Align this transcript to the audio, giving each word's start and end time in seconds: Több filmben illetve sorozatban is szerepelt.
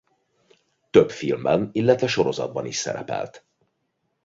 Több 0.89 1.09
filmben 1.11 1.69
illetve 1.71 2.07
sorozatban 2.07 2.65
is 2.65 2.75
szerepelt. 2.75 3.45